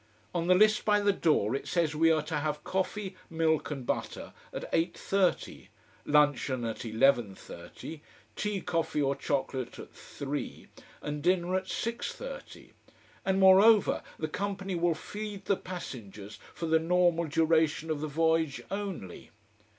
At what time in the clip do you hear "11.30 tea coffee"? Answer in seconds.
6.79-8.99